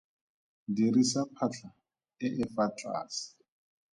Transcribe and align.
Dirisa 0.75 1.21
phatlha 1.35 1.69
e 2.25 2.27
e 2.43 2.43
fa 2.53 2.65
tlase. 2.77 3.25